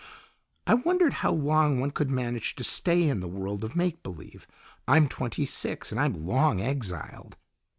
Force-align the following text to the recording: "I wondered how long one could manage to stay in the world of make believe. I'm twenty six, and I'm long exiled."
"I 0.65 0.73
wondered 0.73 1.13
how 1.21 1.31
long 1.31 1.79
one 1.79 1.91
could 1.91 2.09
manage 2.09 2.55
to 2.55 2.63
stay 2.63 3.07
in 3.07 3.19
the 3.19 3.27
world 3.27 3.63
of 3.63 3.75
make 3.75 4.01
believe. 4.01 4.47
I'm 4.87 5.07
twenty 5.07 5.45
six, 5.45 5.91
and 5.91 6.01
I'm 6.01 6.25
long 6.25 6.59
exiled." 6.59 7.37